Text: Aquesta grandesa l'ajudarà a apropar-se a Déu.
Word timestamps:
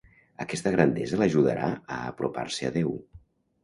Aquesta 0.45 0.71
grandesa 0.77 1.21
l'ajudarà 1.21 1.71
a 1.77 2.01
apropar-se 2.09 2.71
a 2.73 2.77
Déu. 2.83 3.01